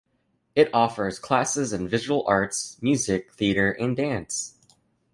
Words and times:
It 0.55 0.71
offers 0.73 1.19
classes 1.19 1.71
in 1.71 1.87
visual 1.87 2.23
arts, 2.25 2.75
music, 2.81 3.31
theater 3.33 3.71
and 3.71 3.95
dance. 3.95 4.55